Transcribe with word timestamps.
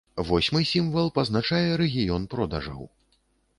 Восьмы 0.27 0.61
сімвал 0.69 1.11
пазначае 1.17 1.67
рэгіён 1.83 2.27
продажаў. 2.35 2.83